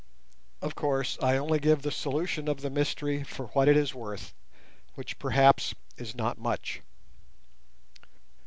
Of 0.63 0.73
course 0.73 1.15
I 1.21 1.37
only 1.37 1.59
give 1.59 1.83
the 1.83 1.91
solution 1.91 2.47
of 2.47 2.61
the 2.61 2.71
mystery 2.71 3.23
for 3.23 3.49
what 3.49 3.67
it 3.67 3.77
is 3.77 3.93
worth, 3.93 4.33
which 4.95 5.19
perhaps 5.19 5.75
is 5.95 6.15
not 6.15 6.39
much. 6.39 6.81